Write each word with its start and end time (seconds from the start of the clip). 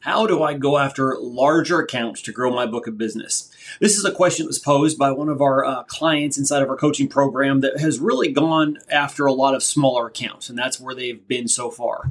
How 0.00 0.26
do 0.26 0.42
I 0.42 0.54
go 0.54 0.78
after 0.78 1.14
larger 1.20 1.80
accounts 1.80 2.22
to 2.22 2.32
grow 2.32 2.50
my 2.50 2.64
book 2.64 2.86
of 2.86 2.96
business? 2.96 3.54
This 3.80 3.98
is 3.98 4.04
a 4.06 4.10
question 4.10 4.44
that 4.44 4.48
was 4.48 4.58
posed 4.58 4.96
by 4.96 5.10
one 5.10 5.28
of 5.28 5.42
our 5.42 5.62
uh, 5.62 5.82
clients 5.82 6.38
inside 6.38 6.62
of 6.62 6.70
our 6.70 6.76
coaching 6.76 7.06
program 7.06 7.60
that 7.60 7.78
has 7.78 8.00
really 8.00 8.32
gone 8.32 8.78
after 8.90 9.26
a 9.26 9.32
lot 9.32 9.54
of 9.54 9.62
smaller 9.62 10.06
accounts, 10.06 10.48
and 10.48 10.58
that's 10.58 10.80
where 10.80 10.94
they've 10.94 11.28
been 11.28 11.48
so 11.48 11.70
far. 11.70 12.08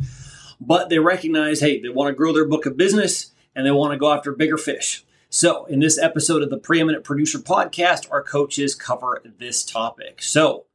But 0.61 0.89
they 0.89 0.99
recognize, 0.99 1.61
hey, 1.61 1.81
they 1.81 1.89
want 1.89 2.09
to 2.09 2.15
grow 2.15 2.31
their 2.31 2.45
book 2.45 2.67
of 2.67 2.77
business 2.77 3.31
and 3.55 3.65
they 3.65 3.71
want 3.71 3.91
to 3.93 3.97
go 3.97 4.13
after 4.13 4.33
bigger 4.33 4.59
fish. 4.59 5.03
So, 5.31 5.65
in 5.65 5.79
this 5.79 5.97
episode 5.97 6.43
of 6.43 6.51
the 6.51 6.57
Preeminent 6.57 7.03
Producer 7.03 7.39
Podcast, 7.39 8.11
our 8.11 8.21
coaches 8.21 8.75
cover 8.75 9.19
this 9.39 9.63
topic. 9.63 10.21
So, 10.21 10.65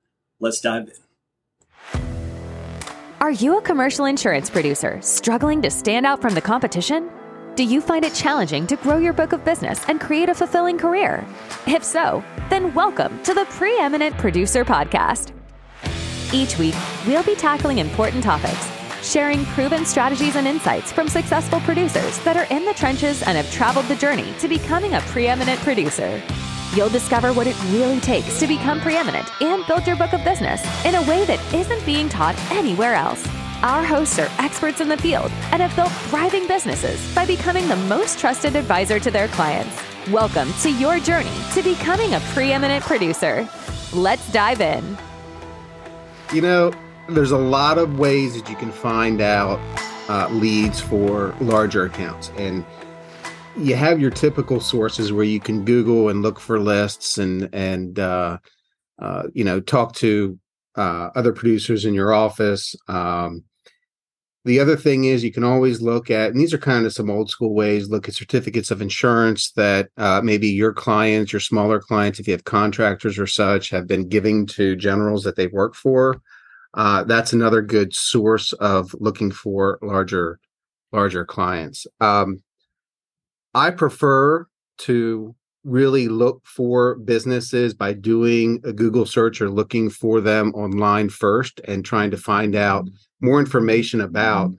let's 0.40 0.60
dive 0.60 0.88
in. 0.88 1.13
Are 3.24 3.30
you 3.30 3.56
a 3.56 3.62
commercial 3.62 4.04
insurance 4.04 4.50
producer 4.50 5.00
struggling 5.00 5.62
to 5.62 5.70
stand 5.70 6.04
out 6.04 6.20
from 6.20 6.34
the 6.34 6.42
competition? 6.42 7.10
Do 7.54 7.64
you 7.64 7.80
find 7.80 8.04
it 8.04 8.12
challenging 8.12 8.66
to 8.66 8.76
grow 8.76 8.98
your 8.98 9.14
book 9.14 9.32
of 9.32 9.42
business 9.46 9.82
and 9.88 9.98
create 9.98 10.28
a 10.28 10.34
fulfilling 10.34 10.76
career? 10.76 11.26
If 11.66 11.82
so, 11.82 12.22
then 12.50 12.74
welcome 12.74 13.22
to 13.22 13.32
the 13.32 13.46
Preeminent 13.46 14.18
Producer 14.18 14.62
Podcast. 14.62 15.32
Each 16.34 16.58
week, 16.58 16.74
we'll 17.06 17.22
be 17.22 17.34
tackling 17.34 17.78
important 17.78 18.22
topics, 18.22 18.70
sharing 19.02 19.46
proven 19.46 19.86
strategies 19.86 20.36
and 20.36 20.46
insights 20.46 20.92
from 20.92 21.08
successful 21.08 21.60
producers 21.60 22.18
that 22.24 22.36
are 22.36 22.54
in 22.54 22.66
the 22.66 22.74
trenches 22.74 23.22
and 23.22 23.38
have 23.38 23.50
traveled 23.50 23.86
the 23.86 23.96
journey 23.96 24.34
to 24.38 24.48
becoming 24.48 24.92
a 24.92 25.00
preeminent 25.00 25.58
producer. 25.60 26.22
You'll 26.74 26.88
discover 26.88 27.32
what 27.32 27.46
it 27.46 27.54
really 27.70 28.00
takes 28.00 28.40
to 28.40 28.48
become 28.48 28.80
preeminent 28.80 29.30
and 29.40 29.64
build 29.64 29.86
your 29.86 29.94
book 29.94 30.12
of 30.12 30.24
business 30.24 30.60
in 30.84 30.96
a 30.96 31.02
way 31.02 31.24
that 31.24 31.54
isn't 31.54 31.86
being 31.86 32.08
taught 32.08 32.36
anywhere 32.50 32.94
else. 32.94 33.24
Our 33.62 33.84
hosts 33.84 34.18
are 34.18 34.28
experts 34.40 34.80
in 34.80 34.88
the 34.88 34.96
field 34.96 35.30
and 35.52 35.62
have 35.62 35.76
built 35.76 35.92
thriving 36.10 36.48
businesses 36.48 37.14
by 37.14 37.26
becoming 37.26 37.68
the 37.68 37.76
most 37.76 38.18
trusted 38.18 38.56
advisor 38.56 38.98
to 38.98 39.08
their 39.12 39.28
clients. 39.28 39.80
Welcome 40.10 40.52
to 40.62 40.72
your 40.72 40.98
journey 40.98 41.30
to 41.52 41.62
becoming 41.62 42.14
a 42.14 42.20
preeminent 42.32 42.82
producer. 42.82 43.48
Let's 43.92 44.32
dive 44.32 44.60
in. 44.60 44.98
You 46.32 46.40
know, 46.40 46.72
there's 47.08 47.30
a 47.30 47.38
lot 47.38 47.78
of 47.78 48.00
ways 48.00 48.34
that 48.34 48.50
you 48.50 48.56
can 48.56 48.72
find 48.72 49.20
out 49.20 49.60
uh, 50.08 50.28
leads 50.30 50.80
for 50.80 51.36
larger 51.40 51.84
accounts. 51.84 52.32
And 52.36 52.66
you 53.56 53.76
have 53.76 54.00
your 54.00 54.10
typical 54.10 54.60
sources 54.60 55.12
where 55.12 55.24
you 55.24 55.40
can 55.40 55.64
Google 55.64 56.08
and 56.08 56.22
look 56.22 56.40
for 56.40 56.58
lists 56.58 57.18
and 57.18 57.48
and 57.54 57.98
uh, 57.98 58.38
uh, 58.98 59.24
you 59.32 59.44
know 59.44 59.60
talk 59.60 59.94
to 59.96 60.38
uh, 60.76 61.10
other 61.14 61.32
producers 61.32 61.84
in 61.84 61.94
your 61.94 62.12
office. 62.12 62.74
Um, 62.88 63.44
the 64.44 64.60
other 64.60 64.76
thing 64.76 65.04
is 65.04 65.24
you 65.24 65.32
can 65.32 65.44
always 65.44 65.80
look 65.80 66.10
at, 66.10 66.30
and 66.30 66.38
these 66.38 66.52
are 66.52 66.58
kind 66.58 66.84
of 66.84 66.92
some 66.92 67.08
old 67.08 67.30
school 67.30 67.54
ways. 67.54 67.88
Look 67.88 68.08
at 68.08 68.14
certificates 68.14 68.70
of 68.70 68.82
insurance 68.82 69.52
that 69.52 69.88
uh, 69.96 70.20
maybe 70.22 70.48
your 70.48 70.74
clients, 70.74 71.32
your 71.32 71.40
smaller 71.40 71.80
clients, 71.80 72.18
if 72.20 72.26
you 72.26 72.32
have 72.32 72.44
contractors 72.44 73.18
or 73.18 73.26
such, 73.26 73.70
have 73.70 73.86
been 73.86 74.06
giving 74.06 74.46
to 74.48 74.76
generals 74.76 75.24
that 75.24 75.36
they 75.36 75.46
work 75.46 75.74
for. 75.74 76.20
Uh, 76.74 77.04
that's 77.04 77.32
another 77.32 77.62
good 77.62 77.94
source 77.94 78.52
of 78.54 78.94
looking 78.98 79.30
for 79.30 79.78
larger 79.80 80.38
larger 80.92 81.24
clients. 81.24 81.86
Um, 82.00 82.43
I 83.54 83.70
prefer 83.70 84.46
to 84.78 85.34
really 85.64 86.08
look 86.08 86.42
for 86.44 86.96
businesses 86.96 87.72
by 87.72 87.94
doing 87.94 88.60
a 88.64 88.72
Google 88.72 89.06
search 89.06 89.40
or 89.40 89.48
looking 89.48 89.88
for 89.88 90.20
them 90.20 90.52
online 90.54 91.08
first 91.08 91.60
and 91.66 91.84
trying 91.84 92.10
to 92.10 92.16
find 92.16 92.54
out 92.54 92.88
more 93.20 93.40
information 93.40 94.00
about 94.00 94.52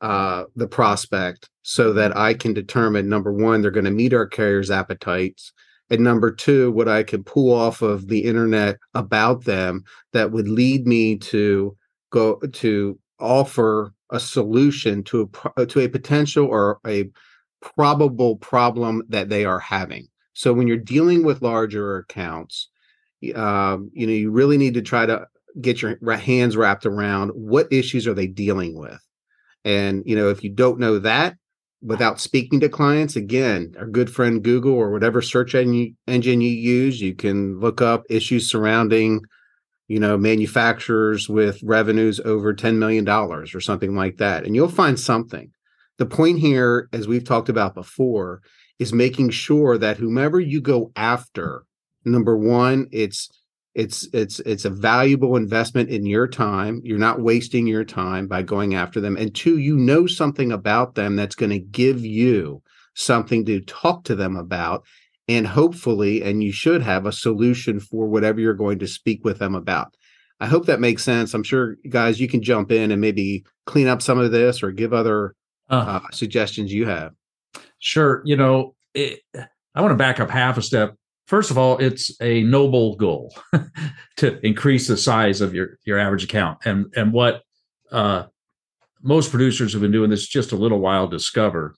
uh, 0.00 0.44
the 0.54 0.66
prospect 0.68 1.50
so 1.62 1.92
that 1.92 2.16
I 2.16 2.34
can 2.34 2.54
determine 2.54 3.08
number 3.08 3.32
one, 3.32 3.60
they're 3.60 3.70
going 3.70 3.84
to 3.84 3.90
meet 3.90 4.14
our 4.14 4.26
carrier's 4.26 4.70
appetites. 4.70 5.52
And 5.90 6.00
number 6.00 6.30
two, 6.32 6.72
what 6.72 6.88
I 6.88 7.02
can 7.02 7.22
pull 7.22 7.52
off 7.52 7.82
of 7.82 8.08
the 8.08 8.24
internet 8.24 8.78
about 8.94 9.44
them 9.44 9.84
that 10.12 10.32
would 10.32 10.48
lead 10.48 10.86
me 10.86 11.16
to 11.18 11.76
go 12.10 12.36
to 12.36 12.98
offer 13.20 13.92
a 14.10 14.20
solution 14.20 15.02
to 15.02 15.30
a 15.56 15.66
to 15.66 15.80
a 15.80 15.88
potential 15.88 16.46
or 16.46 16.78
a 16.86 17.10
probable 17.74 18.36
problem 18.36 19.02
that 19.08 19.28
they 19.28 19.44
are 19.44 19.58
having. 19.58 20.08
So 20.34 20.52
when 20.52 20.68
you're 20.68 20.76
dealing 20.76 21.24
with 21.24 21.42
larger 21.42 21.98
accounts, 21.98 22.68
um, 23.34 23.90
you 23.92 24.06
know, 24.06 24.12
you 24.12 24.30
really 24.30 24.58
need 24.58 24.74
to 24.74 24.82
try 24.82 25.06
to 25.06 25.26
get 25.60 25.80
your 25.82 25.98
hands 26.16 26.56
wrapped 26.56 26.86
around 26.86 27.30
what 27.30 27.72
issues 27.72 28.06
are 28.06 28.14
they 28.14 28.26
dealing 28.26 28.78
with. 28.78 29.00
And 29.64 30.02
you 30.06 30.14
know, 30.14 30.28
if 30.28 30.44
you 30.44 30.50
don't 30.50 30.78
know 30.78 30.98
that 31.00 31.36
without 31.82 32.20
speaking 32.20 32.60
to 32.60 32.68
clients, 32.68 33.16
again, 33.16 33.74
our 33.78 33.86
good 33.86 34.10
friend 34.10 34.42
Google 34.42 34.74
or 34.74 34.90
whatever 34.90 35.22
search 35.22 35.54
engine 35.54 36.40
you 36.40 36.50
use, 36.50 37.00
you 37.00 37.14
can 37.14 37.58
look 37.58 37.80
up 37.80 38.04
issues 38.10 38.50
surrounding 38.50 39.22
you 39.88 40.00
know 40.00 40.16
manufacturers 40.16 41.28
with 41.28 41.62
revenues 41.62 42.20
over 42.20 42.52
10 42.52 42.78
million 42.78 43.04
dollars 43.04 43.54
or 43.54 43.60
something 43.60 43.94
like 43.94 44.16
that 44.16 44.44
and 44.44 44.54
you'll 44.54 44.68
find 44.68 44.98
something 44.98 45.52
the 45.98 46.06
point 46.06 46.38
here, 46.38 46.88
as 46.92 47.08
we've 47.08 47.24
talked 47.24 47.48
about 47.48 47.74
before, 47.74 48.42
is 48.78 48.92
making 48.92 49.30
sure 49.30 49.78
that 49.78 49.96
whomever 49.96 50.38
you 50.38 50.60
go 50.60 50.92
after, 50.96 51.64
number 52.04 52.36
one, 52.36 52.88
it's 52.92 53.30
it's 53.74 54.08
it's 54.14 54.40
it's 54.40 54.64
a 54.64 54.70
valuable 54.70 55.36
investment 55.36 55.90
in 55.90 56.06
your 56.06 56.26
time. 56.26 56.80
You're 56.82 56.98
not 56.98 57.20
wasting 57.20 57.66
your 57.66 57.84
time 57.84 58.26
by 58.26 58.42
going 58.42 58.74
after 58.74 59.00
them. 59.00 59.16
And 59.16 59.34
two, 59.34 59.58
you 59.58 59.76
know 59.76 60.06
something 60.06 60.50
about 60.50 60.94
them 60.94 61.14
that's 61.14 61.34
going 61.34 61.50
to 61.50 61.58
give 61.58 62.04
you 62.04 62.62
something 62.94 63.44
to 63.44 63.60
talk 63.60 64.04
to 64.04 64.14
them 64.14 64.36
about 64.36 64.86
and 65.28 65.46
hopefully 65.46 66.22
and 66.22 66.42
you 66.42 66.52
should 66.52 66.82
have 66.82 67.04
a 67.04 67.12
solution 67.12 67.78
for 67.78 68.06
whatever 68.06 68.40
you're 68.40 68.54
going 68.54 68.78
to 68.78 68.86
speak 68.86 69.24
with 69.24 69.38
them 69.38 69.54
about. 69.54 69.94
I 70.40 70.46
hope 70.46 70.66
that 70.66 70.80
makes 70.80 71.02
sense. 71.02 71.34
I'm 71.34 71.42
sure 71.42 71.76
guys 71.88 72.20
you 72.20 72.28
can 72.28 72.42
jump 72.42 72.70
in 72.70 72.90
and 72.90 73.00
maybe 73.00 73.44
clean 73.66 73.88
up 73.88 74.00
some 74.00 74.18
of 74.18 74.32
this 74.32 74.62
or 74.62 74.70
give 74.70 74.92
other 74.92 75.34
uh, 75.70 76.00
uh, 76.04 76.10
suggestions 76.12 76.72
you 76.72 76.86
have. 76.86 77.12
Sure. 77.78 78.22
You 78.24 78.36
know, 78.36 78.74
it, 78.94 79.20
I 79.74 79.80
want 79.80 79.92
to 79.92 79.96
back 79.96 80.20
up 80.20 80.30
half 80.30 80.58
a 80.58 80.62
step. 80.62 80.94
First 81.26 81.50
of 81.50 81.58
all, 81.58 81.78
it's 81.78 82.10
a 82.20 82.42
noble 82.44 82.96
goal 82.96 83.34
to 84.18 84.46
increase 84.46 84.86
the 84.86 84.96
size 84.96 85.40
of 85.40 85.54
your 85.54 85.78
your 85.84 85.98
average 85.98 86.24
account, 86.24 86.58
and 86.64 86.86
and 86.94 87.12
what 87.12 87.42
uh, 87.90 88.24
most 89.02 89.30
producers 89.30 89.72
have 89.72 89.82
been 89.82 89.92
doing 89.92 90.10
this 90.10 90.26
just 90.26 90.52
a 90.52 90.56
little 90.56 90.78
while 90.78 91.08
discover 91.08 91.74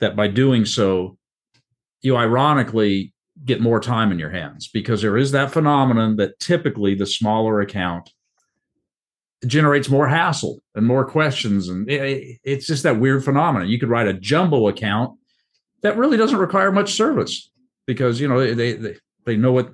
that 0.00 0.16
by 0.16 0.28
doing 0.28 0.64
so, 0.64 1.16
you 2.02 2.16
ironically 2.16 3.12
get 3.44 3.60
more 3.60 3.80
time 3.80 4.12
in 4.12 4.18
your 4.18 4.30
hands 4.30 4.68
because 4.68 5.00
there 5.00 5.16
is 5.16 5.32
that 5.32 5.50
phenomenon 5.50 6.16
that 6.16 6.38
typically 6.40 6.94
the 6.94 7.06
smaller 7.06 7.60
account 7.60 8.10
generates 9.46 9.88
more 9.88 10.06
hassle 10.06 10.60
and 10.74 10.86
more 10.86 11.04
questions. 11.04 11.68
And 11.68 11.88
it, 11.90 12.38
it's 12.44 12.66
just 12.66 12.82
that 12.82 13.00
weird 13.00 13.24
phenomenon. 13.24 13.68
You 13.68 13.78
could 13.78 13.88
write 13.88 14.06
a 14.06 14.12
jumbo 14.12 14.68
account 14.68 15.18
that 15.82 15.96
really 15.96 16.16
doesn't 16.16 16.38
require 16.38 16.70
much 16.72 16.92
service 16.92 17.50
because 17.86 18.20
you 18.20 18.28
know 18.28 18.54
they 18.54 18.74
they 18.74 18.96
they 19.24 19.36
know 19.36 19.52
what 19.52 19.70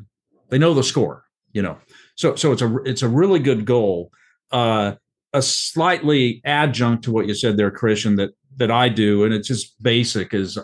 they 0.50 0.58
know 0.58 0.74
the 0.74 0.84
score 0.84 1.24
you 1.52 1.62
know. 1.62 1.78
So 2.16 2.34
so 2.36 2.52
it's 2.52 2.62
a 2.62 2.76
it's 2.84 3.02
a 3.02 3.08
really 3.08 3.38
good 3.40 3.64
goal. 3.64 4.10
Uh 4.52 4.94
a 5.32 5.42
slightly 5.42 6.40
adjunct 6.44 7.04
to 7.04 7.12
what 7.12 7.26
you 7.26 7.34
said 7.34 7.56
there 7.56 7.70
christian 7.70 8.16
that 8.16 8.30
that 8.56 8.70
i 8.70 8.88
do 8.88 9.24
and 9.24 9.34
it's 9.34 9.48
just 9.48 9.82
basic 9.82 10.32
is 10.32 10.56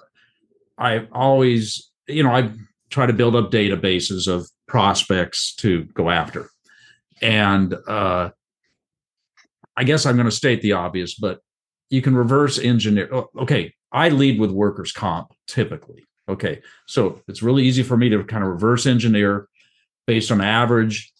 i 0.78 1.06
always 1.12 1.90
you 2.06 2.22
know 2.22 2.30
i 2.30 2.48
try 2.88 3.06
to 3.06 3.12
build 3.12 3.34
up 3.34 3.50
databases 3.50 4.28
of 4.28 4.48
prospects 4.68 5.54
to 5.56 5.84
go 5.94 6.10
after. 6.10 6.48
And 7.20 7.74
uh 7.88 8.30
I 9.76 9.84
guess 9.84 10.06
I'm 10.06 10.16
going 10.16 10.26
to 10.26 10.30
state 10.30 10.62
the 10.62 10.72
obvious, 10.72 11.14
but 11.14 11.40
you 11.90 12.02
can 12.02 12.16
reverse 12.16 12.58
engineer. 12.58 13.10
Okay, 13.38 13.74
I 13.90 14.08
lead 14.08 14.40
with 14.40 14.50
workers' 14.50 14.92
comp 14.92 15.32
typically. 15.46 16.04
Okay, 16.28 16.62
so 16.86 17.20
it's 17.28 17.42
really 17.42 17.64
easy 17.64 17.82
for 17.82 17.96
me 17.96 18.08
to 18.10 18.22
kind 18.24 18.44
of 18.44 18.50
reverse 18.50 18.86
engineer 18.86 19.48
based 20.06 20.30
on 20.30 20.40
average 20.40 21.12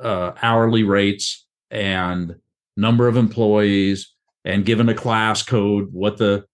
uh, 0.00 0.32
hourly 0.42 0.82
rates 0.82 1.46
and 1.70 2.36
number 2.76 3.08
of 3.08 3.16
employees, 3.16 4.14
and 4.44 4.64
given 4.64 4.88
a 4.88 4.94
class 4.94 5.42
code, 5.42 5.88
what 5.92 6.16
the 6.18 6.44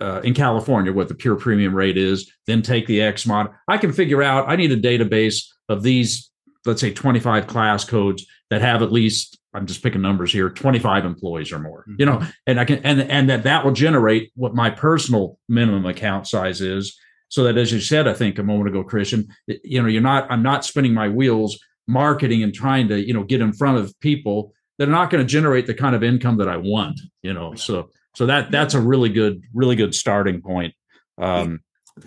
uh, 0.00 0.20
in 0.22 0.34
California, 0.34 0.92
what 0.92 1.08
the 1.08 1.14
pure 1.14 1.36
premium 1.36 1.74
rate 1.74 1.96
is, 1.96 2.32
then 2.46 2.62
take 2.62 2.86
the 2.86 3.02
X 3.02 3.26
mod. 3.26 3.50
I 3.66 3.78
can 3.78 3.92
figure 3.92 4.22
out 4.22 4.48
I 4.48 4.56
need 4.56 4.72
a 4.72 4.80
database 4.80 5.44
of 5.68 5.82
these, 5.82 6.30
let's 6.64 6.80
say 6.80 6.92
25 6.92 7.46
class 7.46 7.84
codes 7.84 8.26
that 8.50 8.60
have 8.60 8.82
at 8.82 8.92
least 8.92 9.37
I'm 9.54 9.66
just 9.66 9.82
picking 9.82 10.02
numbers 10.02 10.32
here, 10.32 10.50
25 10.50 11.04
employees 11.04 11.52
or 11.52 11.58
more, 11.58 11.82
mm-hmm. 11.82 11.96
you 11.98 12.06
know, 12.06 12.22
and 12.46 12.60
I 12.60 12.64
can, 12.64 12.80
and, 12.84 13.00
and 13.02 13.30
that 13.30 13.44
that 13.44 13.64
will 13.64 13.72
generate 13.72 14.30
what 14.34 14.54
my 14.54 14.70
personal 14.70 15.38
minimum 15.48 15.86
account 15.86 16.26
size 16.26 16.60
is. 16.60 16.98
So 17.28 17.44
that, 17.44 17.58
as 17.58 17.72
you 17.72 17.80
said, 17.80 18.08
I 18.08 18.14
think 18.14 18.38
a 18.38 18.42
moment 18.42 18.68
ago, 18.68 18.82
Christian, 18.82 19.28
you 19.46 19.82
know, 19.82 19.88
you're 19.88 20.02
not, 20.02 20.30
I'm 20.30 20.42
not 20.42 20.64
spinning 20.64 20.94
my 20.94 21.08
wheels 21.08 21.58
marketing 21.86 22.42
and 22.42 22.54
trying 22.54 22.88
to, 22.88 23.00
you 23.00 23.14
know, 23.14 23.24
get 23.24 23.40
in 23.40 23.52
front 23.52 23.78
of 23.78 23.98
people 24.00 24.52
that 24.78 24.88
are 24.88 24.92
not 24.92 25.10
going 25.10 25.24
to 25.24 25.30
generate 25.30 25.66
the 25.66 25.74
kind 25.74 25.94
of 25.94 26.02
income 26.02 26.36
that 26.38 26.48
I 26.48 26.56
want, 26.56 27.00
you 27.22 27.32
know, 27.32 27.54
so, 27.54 27.90
So 28.14 28.26
that 28.26 28.50
that's 28.50 28.74
a 28.74 28.80
really 28.80 29.08
good, 29.08 29.42
really 29.54 29.76
good 29.76 29.94
starting 29.94 30.40
point. 30.40 30.74
Um, 31.18 31.60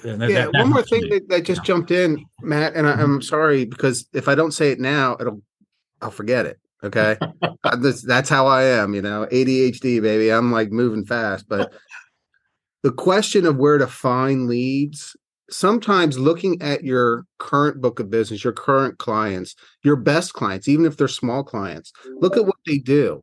that, 0.04 0.30
yeah, 0.30 0.46
that, 0.46 0.54
one 0.54 0.70
more 0.70 0.84
thing 0.84 1.10
that, 1.10 1.28
that, 1.30 1.44
just 1.44 1.62
yeah. 1.62 1.66
jumped 1.66 1.92
in, 1.92 2.26
Matt, 2.42 2.76
and 2.76 2.88
I, 2.88 2.94
am 2.94 3.00
mm-hmm. 3.00 3.22
sorry 3.22 3.66
because 3.66 4.08
if 4.14 4.28
I 4.28 4.36
don't 4.36 4.52
say 4.52 4.72
it 4.72 4.80
now, 4.80 5.18
it'll 5.20 5.42
I'll 6.02 6.12
forget 6.12 6.46
it. 6.46 6.60
Okay, 6.84 7.18
this, 7.80 8.02
that's 8.02 8.30
how 8.30 8.48
I 8.48 8.64
am. 8.64 8.94
You 8.96 9.02
know, 9.02 9.28
ADHD, 9.32 10.02
baby. 10.02 10.32
I'm 10.32 10.52
like 10.52 10.72
moving 10.72 11.06
fast, 11.06 11.48
but 11.48 11.72
the 12.84 12.92
question 12.92 13.46
of 13.46 13.58
where 13.58 13.78
to 13.78 13.88
find 13.88 14.48
leads 14.48 15.16
sometimes 15.52 16.18
looking 16.18 16.62
at 16.62 16.84
your 16.84 17.26
current 17.38 17.82
book 17.82 18.00
of 18.00 18.10
business, 18.10 18.44
your 18.44 18.54
current 18.54 18.98
clients, 18.98 19.56
your 19.84 19.96
best 19.96 20.34
clients, 20.34 20.68
even 20.68 20.86
if 20.86 20.98
they're 20.98 21.08
small 21.08 21.44
clients, 21.44 21.92
look 22.20 22.38
at 22.38 22.46
what 22.46 22.56
they 22.66 22.78
do. 22.78 23.22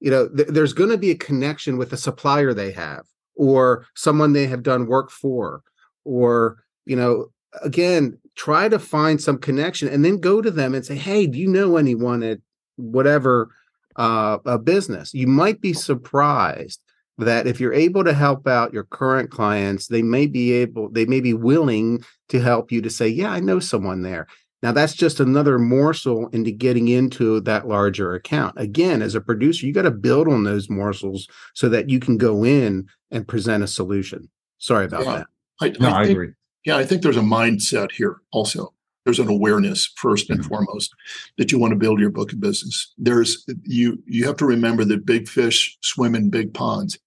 You 0.00 0.10
know, 0.10 0.28
th- 0.28 0.48
there's 0.48 0.72
going 0.72 0.90
to 0.90 0.98
be 0.98 1.10
a 1.10 1.16
connection 1.16 1.76
with 1.76 1.92
a 1.92 1.96
supplier 1.96 2.52
they 2.52 2.72
have 2.72 3.04
or 3.36 3.86
someone 3.94 4.32
they 4.32 4.46
have 4.46 4.62
done 4.62 4.86
work 4.86 5.10
for 5.10 5.62
or, 6.04 6.56
you 6.86 6.96
know, 6.96 7.26
again, 7.62 8.18
try 8.34 8.68
to 8.68 8.78
find 8.78 9.20
some 9.20 9.38
connection 9.38 9.88
and 9.88 10.04
then 10.04 10.18
go 10.18 10.42
to 10.42 10.50
them 10.50 10.74
and 10.74 10.84
say, 10.84 10.94
"Hey, 10.94 11.26
do 11.26 11.38
you 11.38 11.48
know 11.48 11.76
anyone 11.76 12.22
at 12.22 12.38
whatever 12.76 13.50
uh, 13.96 14.38
a 14.44 14.58
business?" 14.58 15.12
You 15.12 15.26
might 15.26 15.60
be 15.60 15.72
surprised 15.72 16.80
that 17.18 17.46
if 17.46 17.60
you're 17.60 17.72
able 17.72 18.04
to 18.04 18.12
help 18.12 18.46
out 18.46 18.72
your 18.72 18.84
current 18.84 19.30
clients, 19.30 19.88
they 19.88 20.02
may 20.02 20.26
be 20.26 20.52
able, 20.52 20.90
they 20.90 21.06
may 21.06 21.20
be 21.20 21.32
willing 21.32 22.04
to 22.28 22.40
help 22.40 22.70
you 22.70 22.82
to 22.82 22.90
say, 22.90 23.08
Yeah, 23.08 23.30
I 23.30 23.40
know 23.40 23.58
someone 23.58 24.02
there. 24.02 24.26
Now, 24.62 24.72
that's 24.72 24.94
just 24.94 25.20
another 25.20 25.58
morsel 25.58 26.28
into 26.28 26.50
getting 26.50 26.88
into 26.88 27.40
that 27.42 27.68
larger 27.68 28.14
account. 28.14 28.54
Again, 28.56 29.02
as 29.02 29.14
a 29.14 29.20
producer, 29.20 29.66
you 29.66 29.72
got 29.72 29.82
to 29.82 29.90
build 29.90 30.28
on 30.28 30.44
those 30.44 30.70
morsels 30.70 31.28
so 31.54 31.68
that 31.68 31.90
you 31.90 32.00
can 32.00 32.16
go 32.16 32.44
in 32.44 32.88
and 33.10 33.28
present 33.28 33.62
a 33.62 33.68
solution. 33.68 34.28
Sorry 34.58 34.86
about 34.86 35.04
yeah, 35.04 35.16
that. 35.18 35.26
I, 35.60 35.68
no, 35.78 35.88
I, 35.88 36.00
I 36.00 36.04
agree. 36.04 36.32
Yeah, 36.64 36.76
I 36.76 36.84
think 36.84 37.02
there's 37.02 37.18
a 37.18 37.20
mindset 37.20 37.92
here 37.92 38.16
also. 38.32 38.72
There's 39.06 39.18
an 39.18 39.28
awareness 39.28 39.90
first 39.96 40.28
and 40.28 40.40
mm-hmm. 40.40 40.48
foremost 40.48 40.94
that 41.38 41.50
you 41.50 41.58
want 41.58 41.70
to 41.70 41.78
build 41.78 42.00
your 42.00 42.10
book 42.10 42.34
of 42.34 42.40
business. 42.40 42.92
There's 42.98 43.46
you 43.62 44.02
you 44.04 44.26
have 44.26 44.36
to 44.36 44.44
remember 44.44 44.84
that 44.84 45.06
big 45.06 45.28
fish 45.28 45.78
swim 45.80 46.14
in 46.14 46.28
big 46.28 46.52
ponds 46.52 46.98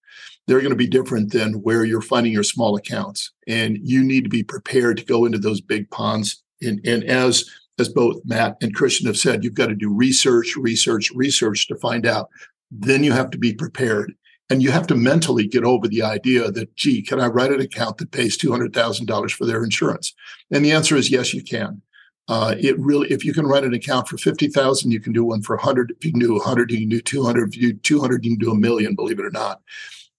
they're 0.50 0.62
going 0.62 0.72
to 0.72 0.76
be 0.76 0.88
different 0.88 1.32
than 1.32 1.62
where 1.62 1.86
you're 1.86 2.02
finding 2.02 2.34
your 2.34 2.44
small 2.44 2.76
accounts. 2.76 3.32
And 3.48 3.78
you 3.84 4.04
need 4.04 4.24
to 4.24 4.32
be 4.32 4.42
prepared 4.42 4.98
to 4.98 5.06
go 5.06 5.26
into 5.26 5.38
those 5.38 5.62
big 5.62 5.92
ponds. 5.92 6.44
And, 6.60 6.82
and 6.84 7.04
as 7.04 7.46
as 7.78 7.88
both 7.88 8.18
Matt 8.26 8.58
and 8.60 8.74
Christian 8.74 9.06
have 9.06 9.16
said, 9.16 9.44
you've 9.44 9.54
got 9.54 9.68
to 9.68 9.76
do 9.76 9.94
research, 9.94 10.56
research, 10.58 11.12
research 11.14 11.68
to 11.68 11.76
find 11.76 12.06
out. 12.06 12.30
Then 12.72 13.04
you 13.04 13.14
have 13.14 13.30
to 13.30 13.38
be 13.38 13.54
prepared. 13.54 14.12
And 14.50 14.64
you 14.64 14.72
have 14.72 14.88
to 14.88 14.96
mentally 14.96 15.48
get 15.48 15.64
over 15.64 15.88
the 15.88 16.02
idea 16.02 16.52
that, 16.52 16.76
gee, 16.76 17.04
can 17.04 17.22
I 17.22 17.28
write 17.28 17.52
an 17.52 17.62
account 17.62 18.00
that 18.00 18.12
pays 18.12 18.36
$200,000 18.36 19.32
for 19.32 19.46
their 19.46 19.64
insurance? 19.64 20.14
And 20.52 20.66
the 20.66 20.72
answer 20.72 20.96
is 20.96 21.12
yes, 21.12 21.34
you 21.34 21.44
can. 21.44 21.84
Uh, 22.30 22.54
it 22.60 22.78
really, 22.80 23.10
if 23.10 23.26
you 23.26 23.34
can 23.34 23.48
write 23.48 23.64
an 23.64 23.74
account 23.74 24.08
for 24.08 24.18
50,000, 24.18 24.92
you 24.92 25.00
can 25.00 25.12
do 25.12 25.26
one 25.26 25.42
for 25.42 25.56
100. 25.56 25.96
If 25.98 26.06
you 26.06 26.12
can 26.12 26.20
do 26.20 26.34
100, 26.34 26.72
you 26.72 26.82
can 26.82 26.90
do 26.90 27.02
200. 27.02 27.50
If 27.50 27.58
you 27.58 27.74
do 27.74 27.80
200, 27.80 28.24
you 28.24 28.32
can 28.32 28.40
do 28.40 28.52
a 28.52 28.56
million, 28.56 28.94
believe 28.94 29.18
it 29.18 29.26
or 29.26 29.32
not. 29.32 29.62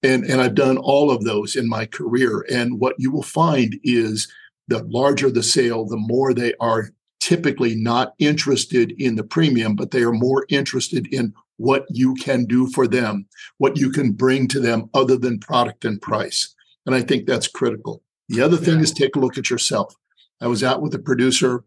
And, 0.03 0.25
and 0.25 0.41
I've 0.41 0.57
done 0.57 0.77
all 0.77 1.12
of 1.12 1.23
those 1.23 1.55
in 1.55 1.69
my 1.69 1.87
career. 1.87 2.45
And 2.51 2.81
what 2.81 2.97
you 2.99 3.12
will 3.12 3.23
find 3.23 3.79
is 3.85 4.27
the 4.67 4.83
larger 4.89 5.31
the 5.31 5.45
sale, 5.45 5.87
the 5.87 5.97
more 5.97 6.35
they 6.35 6.53
are 6.59 6.91
typically 7.21 7.77
not 7.77 8.15
interested 8.19 8.93
in 8.99 9.15
the 9.15 9.23
premium, 9.23 9.77
but 9.77 9.93
they 9.93 10.03
are 10.03 10.13
more 10.13 10.47
interested 10.49 11.06
in 11.15 11.33
what 11.59 11.85
you 11.91 12.15
can 12.15 12.45
do 12.45 12.67
for 12.71 12.89
them, 12.89 13.27
what 13.59 13.77
you 13.77 13.91
can 13.91 14.13
bring 14.13 14.49
to 14.49 14.59
them 14.59 14.91
other 14.95 15.17
than 15.17 15.39
product 15.39 15.85
and 15.85 16.03
price. 16.03 16.56
And 16.87 16.95
I 16.95 17.03
think 17.03 17.27
that's 17.27 17.47
critical. 17.47 18.03
The 18.29 18.41
other 18.41 18.56
thing 18.56 18.81
is 18.81 18.91
take 18.91 19.15
a 19.15 19.21
look 19.21 19.39
at 19.39 19.51
yourself. 19.51 19.95
I 20.41 20.49
was 20.49 20.65
out 20.65 20.81
with 20.83 20.95
a 20.95 20.99
producer 20.99 21.63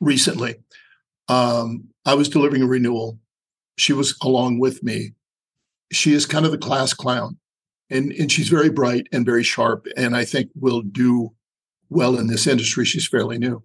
recently. 0.00 0.56
Um, 1.28 1.88
I 2.04 2.14
was 2.14 2.28
delivering 2.28 2.62
a 2.62 2.66
renewal. 2.66 3.18
She 3.76 3.92
was 3.92 4.16
along 4.22 4.58
with 4.58 4.82
me. 4.82 5.12
She 5.92 6.12
is 6.12 6.26
kind 6.26 6.46
of 6.46 6.52
the 6.52 6.58
class 6.58 6.92
clown 6.92 7.38
and 7.90 8.12
and 8.12 8.30
she's 8.30 8.48
very 8.48 8.70
bright 8.70 9.06
and 9.12 9.24
very 9.24 9.44
sharp 9.44 9.86
and 9.96 10.16
i 10.16 10.24
think 10.24 10.50
will 10.56 10.82
do 10.82 11.32
well 11.88 12.18
in 12.18 12.26
this 12.26 12.46
industry. 12.46 12.84
She's 12.84 13.06
fairly 13.06 13.38
new. 13.38 13.62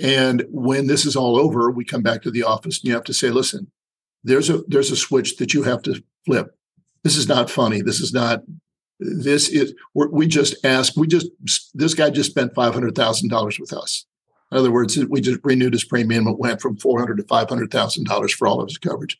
And 0.00 0.44
when 0.48 0.86
this 0.86 1.04
is 1.04 1.16
all 1.16 1.36
over 1.36 1.70
we 1.70 1.84
come 1.84 2.02
back 2.02 2.22
to 2.22 2.30
the 2.30 2.44
office 2.44 2.78
and 2.78 2.88
you 2.88 2.94
have 2.94 3.04
to 3.04 3.14
say 3.14 3.30
listen 3.30 3.70
there's 4.22 4.50
a 4.50 4.62
there's 4.68 4.90
a 4.90 4.96
switch 4.96 5.36
that 5.38 5.54
you 5.54 5.62
have 5.64 5.82
to 5.82 6.02
flip. 6.26 6.56
This 7.02 7.16
is 7.16 7.26
not 7.26 7.50
funny. 7.50 7.80
This 7.80 8.00
is 8.00 8.12
not 8.12 8.42
this 9.00 9.48
is 9.48 9.74
we 9.94 10.26
just 10.26 10.64
asked 10.64 10.96
we 10.96 11.06
just 11.06 11.28
this 11.74 11.94
guy 11.94 12.10
just 12.10 12.30
spent 12.30 12.54
$500000 12.54 13.60
with 13.60 13.72
us 13.72 14.04
in 14.50 14.58
other 14.58 14.70
words 14.70 14.96
we 15.08 15.20
just 15.20 15.40
renewed 15.44 15.72
his 15.72 15.84
premium 15.84 16.26
it 16.26 16.38
went 16.38 16.60
from 16.60 16.76
400 16.76 17.16
to 17.16 17.22
$500000 17.24 18.32
for 18.32 18.48
all 18.48 18.60
of 18.60 18.68
his 18.68 18.78
coverage 18.78 19.18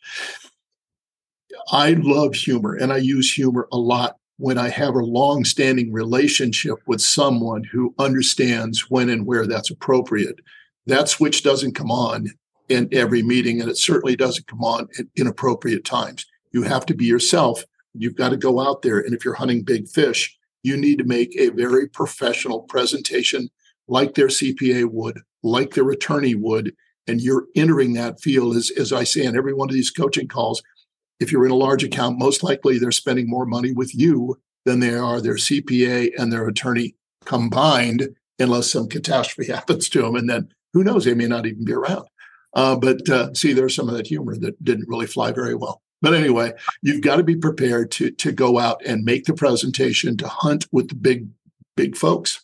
I 1.71 1.93
love 1.93 2.35
humor 2.35 2.75
and 2.75 2.93
I 2.93 2.99
use 2.99 3.32
humor 3.32 3.69
a 3.73 3.79
lot 3.79 4.17
when 4.41 4.56
I 4.56 4.71
have 4.71 4.94
a 4.94 5.05
long 5.05 5.44
standing 5.44 5.93
relationship 5.93 6.77
with 6.87 7.03
someone 7.03 7.62
who 7.62 7.94
understands 7.99 8.88
when 8.88 9.11
and 9.11 9.27
where 9.27 9.47
that's 9.47 9.71
appropriate. 9.71 10.41
That 10.87 11.11
switch 11.11 11.43
doesn't 11.43 11.75
come 11.75 11.91
on 11.91 12.29
in 12.71 12.88
every 12.91 13.23
meeting, 13.23 13.61
and 13.61 13.69
it 13.69 13.77
certainly 13.77 14.17
doesn't 14.17 14.47
come 14.47 14.65
on 14.65 14.88
at 14.99 15.05
inappropriate 15.15 15.85
times. 15.85 16.25
You 16.53 16.62
have 16.62 16.87
to 16.87 16.94
be 16.94 17.05
yourself. 17.05 17.65
You've 17.93 18.17
got 18.17 18.31
to 18.31 18.38
go 18.38 18.61
out 18.61 18.81
there. 18.81 18.99
And 18.99 19.12
if 19.15 19.27
you're 19.27 19.35
hunting 19.35 19.62
big 19.62 19.88
fish, 19.88 20.35
you 20.62 20.75
need 20.75 20.97
to 20.99 21.05
make 21.05 21.37
a 21.38 21.50
very 21.50 21.87
professional 21.87 22.61
presentation 22.61 23.50
like 23.90 24.14
their 24.14 24.28
CPA 24.28 24.90
would, 24.90 25.20
like 25.42 25.75
their 25.75 25.90
attorney 25.90 26.34
would. 26.34 26.75
And 27.06 27.20
you're 27.20 27.46
entering 27.56 27.92
that 27.94 28.20
field, 28.20 28.56
as, 28.56 28.70
as 28.70 28.92
I 28.92 29.04
say 29.04 29.25
in 29.25 29.37
every 29.37 29.52
one 29.52 29.69
of 29.69 29.75
these 29.75 29.90
coaching 29.90 30.28
calls, 30.28 30.62
if 31.19 31.32
you're 31.32 31.44
in 31.44 31.50
a 31.50 31.56
large 31.56 31.82
account, 31.84 32.19
most 32.19 32.42
likely 32.42 32.78
they're 32.78 32.92
spending 32.92 33.28
more 33.28 33.44
money 33.44 33.72
with 33.72 33.94
you 33.94 34.38
than 34.64 34.81
they 34.81 34.94
are 34.94 35.20
their 35.20 35.34
CPA 35.34 36.12
and 36.16 36.32
their 36.32 36.46
attorney 36.46 36.94
combined, 37.25 38.08
unless 38.38 38.70
some 38.70 38.88
catastrophe 38.88 39.50
happens 39.52 39.88
to 39.90 40.02
them. 40.02 40.14
And 40.14 40.31
then 40.31 40.48
who 40.72 40.84
knows, 40.84 41.04
they 41.04 41.14
may 41.14 41.26
not 41.26 41.46
even 41.46 41.64
be 41.64 41.72
around. 41.72 42.06
Uh, 42.54 42.76
but 42.76 43.08
uh, 43.08 43.34
see, 43.34 43.52
there's 43.52 43.75
some 43.75 43.88
of 43.88 43.96
that 43.96 44.06
humor 44.06 44.36
that 44.36 44.62
didn't 44.64 44.88
really 44.88 45.06
fly 45.06 45.32
very 45.32 45.54
well. 45.54 45.82
But 46.02 46.14
anyway, 46.14 46.52
you've 46.82 47.02
got 47.02 47.16
to 47.16 47.22
be 47.22 47.36
prepared 47.36 47.90
to 47.93 48.10
to 48.10 48.32
go 48.32 48.58
out 48.58 48.82
and 48.86 49.04
make 49.04 49.25
the 49.25 49.34
presentation 49.34 50.16
to 50.16 50.28
hunt 50.28 50.66
with 50.72 50.88
the 50.88 50.94
big 50.94 51.28
big 51.76 51.96
folks. 51.96 52.40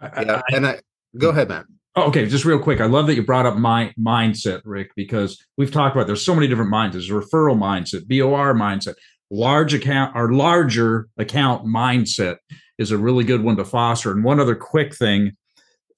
Yeah, 0.00 0.42
and 0.52 0.66
I 0.66 0.80
go 1.16 1.30
ahead, 1.30 1.48
man. 1.48 1.64
Oh, 1.96 2.08
okay, 2.08 2.26
just 2.26 2.44
real 2.44 2.60
quick. 2.60 2.80
I 2.80 2.86
love 2.86 3.06
that 3.06 3.14
you 3.14 3.24
brought 3.24 3.46
up 3.46 3.56
my 3.56 3.92
mindset, 3.98 4.60
Rick, 4.64 4.92
because 4.94 5.44
we've 5.56 5.72
talked 5.72 5.96
about 5.96 6.06
there's 6.06 6.24
so 6.24 6.34
many 6.34 6.46
different 6.46 6.72
mindsets. 6.72 7.08
There's 7.08 7.10
referral 7.10 7.58
mindset, 7.58 8.06
BOR 8.06 8.54
mindset, 8.54 8.94
large 9.30 9.74
account 9.74 10.14
or 10.14 10.32
larger 10.32 11.08
account 11.18 11.66
mindset 11.66 12.36
is 12.78 12.90
a 12.90 12.98
really 12.98 13.24
good 13.24 13.42
one 13.42 13.56
to 13.56 13.64
foster. 13.64 14.12
And 14.12 14.22
one 14.22 14.38
other 14.38 14.54
quick 14.54 14.94
thing, 14.94 15.32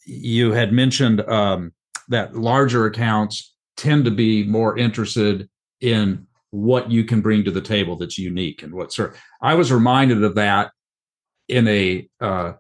you 0.07 0.53
had 0.53 0.73
mentioned 0.73 1.21
um, 1.29 1.73
that 2.09 2.35
larger 2.35 2.87
accounts 2.87 3.55
tend 3.77 4.05
to 4.07 4.11
be 4.11 4.45
more 4.45 4.79
interested 4.79 5.49
in 5.81 6.27
what 6.51 6.91
you 6.91 7.05
can 7.05 7.21
bring 7.21 7.45
to 7.45 7.51
the 7.51 7.61
table 7.61 7.97
that's 7.97 8.19
unique 8.19 8.63
and 8.63 8.75
what 8.75 8.93
sort. 8.93 9.17
I 9.43 9.55
was 9.55 9.71
reminded 9.71 10.25
of 10.25 10.35
that 10.37 10.73
in 11.49 11.69
a 11.69 12.09
uh, 12.21 12.55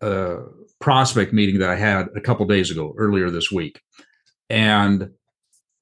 uh, 0.00 0.36
prospect 0.82 1.32
meeting 1.32 1.60
that 1.60 1.70
I 1.70 1.76
had 1.76 2.08
a 2.14 2.20
couple 2.20 2.44
days 2.44 2.70
ago, 2.70 2.94
earlier 2.98 3.30
this 3.30 3.50
week. 3.50 3.80
And 4.50 5.10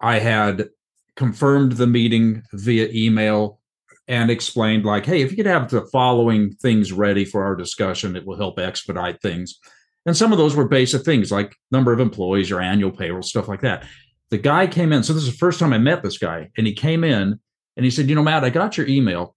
I 0.00 0.20
had 0.20 0.68
confirmed 1.16 1.72
the 1.72 1.86
meeting 1.86 2.42
via 2.52 2.88
email 2.92 3.60
and 4.06 4.30
explained, 4.30 4.84
like, 4.84 5.06
hey, 5.06 5.22
if 5.22 5.30
you 5.30 5.36
could 5.36 5.46
have 5.46 5.70
the 5.70 5.86
following 5.92 6.52
things 6.54 6.92
ready 6.92 7.24
for 7.24 7.44
our 7.44 7.56
discussion, 7.56 8.16
it 8.16 8.26
will 8.26 8.36
help 8.36 8.58
expedite 8.58 9.20
things. 9.22 9.58
And 10.06 10.16
some 10.16 10.32
of 10.32 10.38
those 10.38 10.54
were 10.54 10.68
basic 10.68 11.04
things 11.04 11.30
like 11.30 11.56
number 11.70 11.92
of 11.92 12.00
employees, 12.00 12.50
your 12.50 12.60
annual 12.60 12.90
payroll, 12.90 13.22
stuff 13.22 13.48
like 13.48 13.60
that. 13.62 13.84
The 14.30 14.38
guy 14.38 14.66
came 14.66 14.92
in. 14.92 15.02
So 15.02 15.12
this 15.12 15.24
is 15.24 15.32
the 15.32 15.38
first 15.38 15.58
time 15.58 15.72
I 15.72 15.78
met 15.78 16.02
this 16.02 16.18
guy. 16.18 16.50
And 16.56 16.66
he 16.66 16.72
came 16.72 17.04
in 17.04 17.38
and 17.76 17.84
he 17.84 17.90
said, 17.90 18.08
You 18.08 18.14
know, 18.14 18.22
Matt, 18.22 18.44
I 18.44 18.50
got 18.50 18.76
your 18.76 18.86
email. 18.86 19.36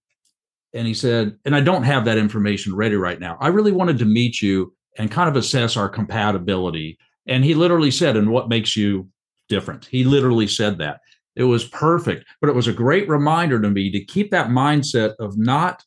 And 0.72 0.86
he 0.86 0.94
said, 0.94 1.36
And 1.44 1.54
I 1.54 1.60
don't 1.60 1.82
have 1.84 2.04
that 2.06 2.18
information 2.18 2.74
ready 2.74 2.96
right 2.96 3.20
now. 3.20 3.36
I 3.40 3.48
really 3.48 3.72
wanted 3.72 3.98
to 3.98 4.04
meet 4.04 4.40
you 4.40 4.74
and 4.96 5.10
kind 5.10 5.28
of 5.28 5.36
assess 5.36 5.76
our 5.76 5.88
compatibility. 5.88 6.98
And 7.26 7.44
he 7.44 7.54
literally 7.54 7.90
said, 7.90 8.16
and 8.16 8.30
what 8.30 8.48
makes 8.48 8.76
you 8.76 9.08
different? 9.48 9.86
He 9.86 10.04
literally 10.04 10.46
said 10.46 10.78
that. 10.78 11.00
It 11.36 11.44
was 11.44 11.64
perfect, 11.64 12.24
but 12.40 12.48
it 12.48 12.54
was 12.54 12.68
a 12.68 12.72
great 12.72 13.08
reminder 13.08 13.60
to 13.60 13.70
me 13.70 13.90
to 13.90 14.04
keep 14.04 14.30
that 14.30 14.50
mindset 14.50 15.14
of 15.18 15.36
not 15.36 15.82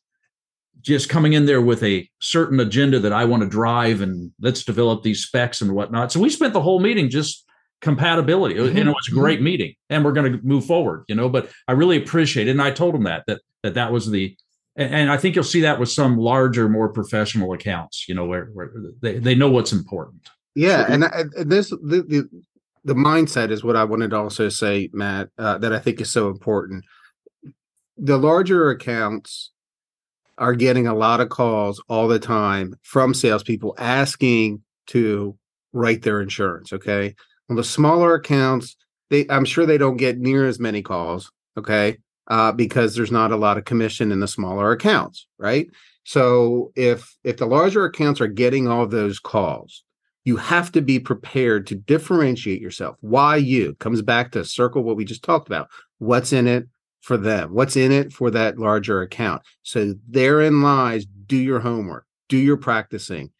just 0.80 1.08
coming 1.08 1.32
in 1.32 1.46
there 1.46 1.62
with 1.62 1.82
a 1.82 2.08
certain 2.20 2.60
agenda 2.60 2.98
that 3.00 3.12
I 3.12 3.24
want 3.24 3.42
to 3.42 3.48
drive 3.48 4.00
and 4.00 4.30
let's 4.40 4.64
develop 4.64 5.02
these 5.02 5.24
specs 5.24 5.60
and 5.60 5.72
whatnot. 5.72 6.12
So 6.12 6.20
we 6.20 6.30
spent 6.30 6.52
the 6.52 6.60
whole 6.60 6.80
meeting 6.80 7.08
just 7.08 7.44
compatibility. 7.80 8.56
Mm-hmm. 8.56 8.76
You 8.76 8.84
know, 8.84 8.94
it's 8.96 9.08
a 9.08 9.12
mm-hmm. 9.12 9.20
great 9.20 9.42
meeting 9.42 9.74
and 9.88 10.04
we're 10.04 10.12
going 10.12 10.32
to 10.32 10.38
move 10.42 10.66
forward, 10.66 11.04
you 11.08 11.14
know, 11.14 11.28
but 11.28 11.50
I 11.66 11.72
really 11.72 11.96
appreciate 11.96 12.48
it. 12.48 12.52
And 12.52 12.62
I 12.62 12.70
told 12.70 12.94
him 12.94 13.04
that, 13.04 13.24
that, 13.26 13.40
that 13.62 13.74
that 13.74 13.92
was 13.92 14.10
the, 14.10 14.36
and, 14.78 14.94
and, 14.94 15.10
I 15.10 15.16
think 15.16 15.34
you'll 15.34 15.44
see 15.44 15.60
that 15.62 15.80
with 15.80 15.90
some 15.90 16.16
larger, 16.16 16.68
more 16.68 16.88
professional 16.88 17.52
accounts. 17.52 18.08
You 18.08 18.14
know, 18.14 18.24
where, 18.24 18.46
where 18.54 18.70
they 19.02 19.18
they 19.18 19.34
know 19.34 19.50
what's 19.50 19.72
important. 19.72 20.30
Yeah, 20.54 20.86
so, 20.86 20.92
and, 20.92 21.04
I, 21.04 21.24
this 21.44 21.70
the, 21.70 22.04
the, 22.08 22.28
the 22.84 22.94
mindset 22.94 23.50
is 23.50 23.64
what 23.64 23.76
I 23.76 23.84
wanted 23.84 24.10
to 24.10 24.16
also 24.16 24.48
say, 24.48 24.88
Matt, 24.92 25.28
uh, 25.36 25.58
that 25.58 25.72
I 25.72 25.78
think 25.78 26.00
is 26.00 26.10
so 26.10 26.30
important. 26.30 26.84
The 27.96 28.16
larger 28.16 28.70
accounts 28.70 29.50
are 30.38 30.54
getting 30.54 30.86
a 30.86 30.94
lot 30.94 31.20
of 31.20 31.28
calls 31.28 31.82
all 31.88 32.06
the 32.06 32.20
time 32.20 32.74
from 32.82 33.12
salespeople 33.12 33.74
asking 33.78 34.62
to 34.88 35.36
write 35.72 36.02
their 36.02 36.20
insurance. 36.20 36.72
Okay, 36.72 37.16
on 37.50 37.56
the 37.56 37.64
smaller 37.64 38.14
accounts, 38.14 38.76
they 39.10 39.26
I'm 39.28 39.44
sure 39.44 39.66
they 39.66 39.78
don't 39.78 39.96
get 39.96 40.18
near 40.18 40.46
as 40.46 40.60
many 40.60 40.82
calls. 40.82 41.32
Okay, 41.56 41.98
uh, 42.28 42.52
because 42.52 42.94
there's 42.94 43.10
not 43.10 43.32
a 43.32 43.36
lot 43.36 43.58
of 43.58 43.64
commission 43.64 44.12
in 44.12 44.20
the 44.20 44.28
smaller 44.28 44.70
accounts, 44.70 45.26
right? 45.38 45.68
So 46.04 46.72
if 46.76 47.16
if 47.24 47.38
the 47.38 47.46
larger 47.46 47.84
accounts 47.84 48.20
are 48.20 48.28
getting 48.28 48.68
all 48.68 48.86
those 48.86 49.18
calls, 49.18 49.82
you 50.24 50.36
have 50.36 50.70
to 50.72 50.82
be 50.82 50.98
prepared 50.98 51.66
to 51.66 51.74
differentiate 51.74 52.60
yourself. 52.60 52.96
Why 53.00 53.36
you 53.36 53.74
comes 53.76 54.02
back 54.02 54.32
to 54.32 54.44
circle 54.44 54.82
what 54.82 54.96
we 54.96 55.04
just 55.04 55.24
talked 55.24 55.48
about. 55.48 55.68
What's 55.98 56.32
in 56.32 56.46
it 56.46 56.68
for 57.00 57.16
them? 57.16 57.54
What's 57.54 57.76
in 57.76 57.92
it 57.92 58.12
for 58.12 58.30
that 58.30 58.58
larger 58.58 59.02
account? 59.02 59.42
So 59.62 59.94
therein 60.08 60.62
lies 60.62 61.06
do 61.26 61.36
your 61.36 61.60
homework, 61.60 62.06
do 62.28 62.36
your 62.36 62.56
practicing, 62.56 63.30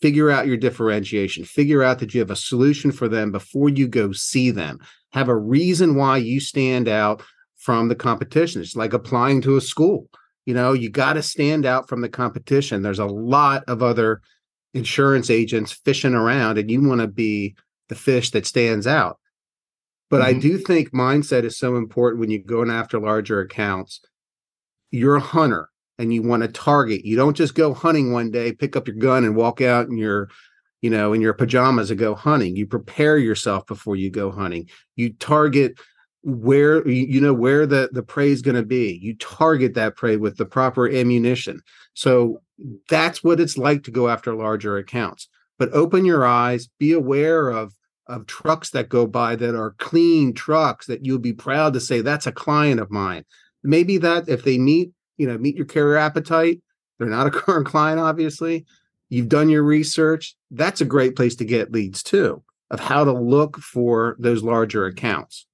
figure 0.00 0.30
out 0.30 0.46
your 0.46 0.56
differentiation, 0.56 1.44
figure 1.44 1.82
out 1.82 1.98
that 1.98 2.14
you 2.14 2.20
have 2.20 2.30
a 2.30 2.36
solution 2.36 2.92
for 2.92 3.08
them 3.08 3.32
before 3.32 3.68
you 3.68 3.88
go 3.88 4.12
see 4.12 4.50
them. 4.50 4.78
Have 5.12 5.28
a 5.28 5.36
reason 5.36 5.96
why 5.96 6.18
you 6.18 6.40
stand 6.40 6.88
out 6.88 7.22
from 7.60 7.88
the 7.88 7.94
competition. 7.94 8.62
It's 8.62 8.74
like 8.74 8.94
applying 8.94 9.42
to 9.42 9.56
a 9.56 9.60
school. 9.60 10.08
You 10.46 10.54
know, 10.54 10.72
you 10.72 10.90
got 10.90 11.12
to 11.12 11.22
stand 11.22 11.66
out 11.66 11.88
from 11.88 12.00
the 12.00 12.08
competition. 12.08 12.82
There's 12.82 12.98
a 12.98 13.06
lot 13.06 13.62
of 13.68 13.82
other 13.82 14.22
insurance 14.72 15.30
agents 15.30 15.72
fishing 15.72 16.14
around, 16.14 16.58
and 16.58 16.70
you 16.70 16.82
want 16.82 17.02
to 17.02 17.06
be 17.06 17.54
the 17.88 17.94
fish 17.94 18.30
that 18.30 18.46
stands 18.46 18.86
out. 18.86 19.18
But 20.08 20.22
mm-hmm. 20.22 20.36
I 20.36 20.40
do 20.40 20.58
think 20.58 20.92
mindset 20.92 21.44
is 21.44 21.58
so 21.58 21.76
important 21.76 22.20
when 22.20 22.30
you're 22.30 22.40
going 22.40 22.70
after 22.70 22.98
larger 22.98 23.40
accounts. 23.40 24.00
You're 24.90 25.16
a 25.16 25.20
hunter 25.20 25.68
and 25.98 26.12
you 26.12 26.22
want 26.22 26.42
to 26.42 26.48
target. 26.48 27.04
You 27.04 27.14
don't 27.14 27.36
just 27.36 27.54
go 27.54 27.74
hunting 27.74 28.12
one 28.12 28.30
day, 28.30 28.52
pick 28.52 28.74
up 28.74 28.88
your 28.88 28.96
gun 28.96 29.24
and 29.24 29.36
walk 29.36 29.60
out 29.60 29.86
in 29.86 29.98
your, 29.98 30.30
you 30.80 30.88
know, 30.88 31.12
in 31.12 31.20
your 31.20 31.34
pajamas 31.34 31.90
and 31.90 32.00
go 32.00 32.14
hunting. 32.14 32.56
You 32.56 32.66
prepare 32.66 33.18
yourself 33.18 33.66
before 33.66 33.96
you 33.96 34.10
go 34.10 34.32
hunting. 34.32 34.68
You 34.96 35.12
target 35.12 35.78
where 36.22 36.86
you 36.86 37.20
know 37.20 37.34
where 37.34 37.66
the 37.66 37.88
the 37.92 38.02
prey 38.02 38.30
is 38.30 38.42
going 38.42 38.56
to 38.56 38.64
be. 38.64 38.98
You 39.02 39.14
target 39.16 39.74
that 39.74 39.96
prey 39.96 40.16
with 40.16 40.36
the 40.36 40.46
proper 40.46 40.88
ammunition. 40.88 41.60
So 41.94 42.42
that's 42.88 43.24
what 43.24 43.40
it's 43.40 43.56
like 43.56 43.84
to 43.84 43.90
go 43.90 44.08
after 44.08 44.34
larger 44.34 44.76
accounts. 44.76 45.28
But 45.58 45.72
open 45.72 46.04
your 46.04 46.26
eyes 46.26 46.68
be 46.78 46.92
aware 46.92 47.48
of 47.48 47.74
of 48.06 48.26
trucks 48.26 48.70
that 48.70 48.88
go 48.88 49.06
by 49.06 49.36
that 49.36 49.54
are 49.54 49.74
clean 49.78 50.34
trucks 50.34 50.86
that 50.86 51.04
you'll 51.04 51.18
be 51.18 51.32
proud 51.32 51.72
to 51.74 51.80
say 51.80 52.00
that's 52.00 52.26
a 52.26 52.32
client 52.32 52.80
of 52.80 52.90
mine. 52.90 53.24
Maybe 53.62 53.98
that 53.98 54.28
if 54.28 54.44
they 54.44 54.58
meet 54.58 54.92
you 55.20 55.26
know 55.26 55.36
meet 55.36 55.54
your 55.54 55.66
carrier 55.66 55.98
appetite 55.98 56.60
they're 56.98 57.06
not 57.06 57.26
a 57.26 57.30
current 57.40 57.66
client 57.66 58.00
obviously 58.00 58.64
you've 59.10 59.28
done 59.28 59.50
your 59.50 59.62
research 59.62 60.34
that's 60.50 60.80
a 60.80 60.86
great 60.86 61.14
place 61.14 61.36
to 61.36 61.44
get 61.44 61.70
leads 61.70 62.02
too 62.02 62.42
of 62.70 62.80
how 62.80 63.04
to 63.04 63.12
look 63.12 63.58
for 63.58 64.16
those 64.18 64.42
larger 64.42 64.86
accounts 64.86 65.46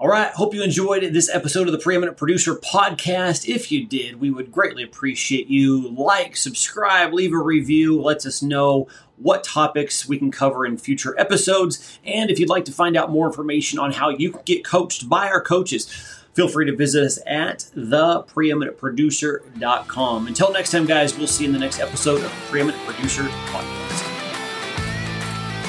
all 0.00 0.08
right, 0.08 0.32
hope 0.32 0.54
you 0.54 0.62
enjoyed 0.62 1.02
this 1.12 1.28
episode 1.28 1.68
of 1.68 1.72
the 1.72 1.78
Preeminent 1.78 2.16
Producer 2.16 2.54
podcast. 2.54 3.46
If 3.46 3.70
you 3.70 3.86
did, 3.86 4.18
we 4.18 4.30
would 4.30 4.50
greatly 4.50 4.82
appreciate 4.82 5.48
you. 5.48 5.90
Like, 5.90 6.38
subscribe, 6.38 7.12
leave 7.12 7.34
a 7.34 7.38
review, 7.38 8.00
lets 8.00 8.24
us 8.24 8.40
know 8.40 8.88
what 9.18 9.44
topics 9.44 10.08
we 10.08 10.16
can 10.16 10.30
cover 10.30 10.64
in 10.64 10.78
future 10.78 11.14
episodes. 11.20 11.98
And 12.02 12.30
if 12.30 12.38
you'd 12.38 12.48
like 12.48 12.64
to 12.64 12.72
find 12.72 12.96
out 12.96 13.10
more 13.10 13.26
information 13.26 13.78
on 13.78 13.92
how 13.92 14.08
you 14.08 14.32
can 14.32 14.40
get 14.46 14.64
coached 14.64 15.06
by 15.06 15.28
our 15.28 15.42
coaches, 15.42 15.84
feel 16.32 16.48
free 16.48 16.64
to 16.64 16.74
visit 16.74 17.04
us 17.04 17.18
at 17.26 17.66
thepreeminentproducer.com. 17.76 20.26
Until 20.26 20.50
next 20.50 20.70
time, 20.70 20.86
guys, 20.86 21.18
we'll 21.18 21.26
see 21.26 21.44
you 21.44 21.50
in 21.50 21.52
the 21.52 21.58
next 21.58 21.78
episode 21.78 22.16
of 22.16 22.22
the 22.22 22.30
Preeminent 22.48 22.82
Producer 22.86 23.24
podcast. 23.24 24.06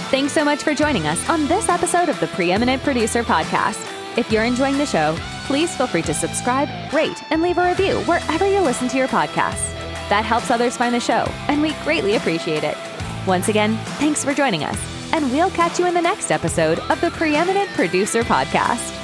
Thanks 0.09 0.31
so 0.31 0.45
much 0.45 0.63
for 0.63 0.73
joining 0.73 1.05
us 1.05 1.29
on 1.29 1.47
this 1.47 1.67
episode 1.67 2.07
of 2.07 2.17
the 2.21 2.27
Preeminent 2.27 2.81
Producer 2.81 3.23
podcast. 3.23 3.90
If 4.17 4.29
you're 4.31 4.43
enjoying 4.43 4.77
the 4.77 4.85
show, 4.85 5.15
please 5.45 5.75
feel 5.75 5.87
free 5.87 6.01
to 6.03 6.13
subscribe, 6.13 6.69
rate, 6.93 7.23
and 7.31 7.41
leave 7.41 7.57
a 7.57 7.65
review 7.67 7.99
wherever 8.01 8.45
you 8.45 8.59
listen 8.59 8.87
to 8.89 8.97
your 8.97 9.07
podcasts. 9.07 9.71
That 10.09 10.25
helps 10.25 10.51
others 10.51 10.75
find 10.75 10.93
the 10.93 10.99
show, 10.99 11.25
and 11.47 11.61
we 11.61 11.73
greatly 11.83 12.15
appreciate 12.15 12.65
it. 12.65 12.77
Once 13.25 13.47
again, 13.47 13.77
thanks 13.99 14.23
for 14.23 14.33
joining 14.33 14.65
us, 14.65 14.77
and 15.13 15.31
we'll 15.31 15.51
catch 15.51 15.79
you 15.79 15.85
in 15.85 15.93
the 15.93 16.01
next 16.01 16.29
episode 16.29 16.79
of 16.89 16.99
the 16.99 17.11
Preeminent 17.11 17.69
Producer 17.69 18.23
Podcast. 18.23 19.00